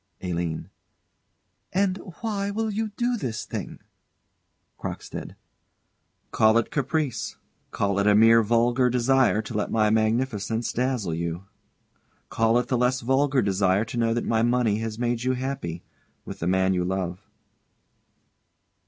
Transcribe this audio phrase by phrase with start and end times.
[0.21, 0.71] ALINE.
[1.71, 3.77] And why will you do this thing?
[4.79, 5.35] CROCKSTEAD.
[6.31, 7.37] Call it caprice
[7.69, 11.43] call it a mere vulgar desire to let my magnificence dazzle you
[12.29, 15.83] call it the less vulgar desire to know that my money has made you happy
[16.25, 17.29] with the man you love.